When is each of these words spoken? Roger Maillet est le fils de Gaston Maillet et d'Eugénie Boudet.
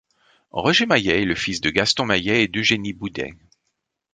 Roger 0.49 0.87
Maillet 0.87 1.21
est 1.21 1.25
le 1.25 1.35
fils 1.35 1.61
de 1.61 1.69
Gaston 1.69 2.05
Maillet 2.07 2.43
et 2.43 2.47
d'Eugénie 2.47 2.91
Boudet. 2.93 3.35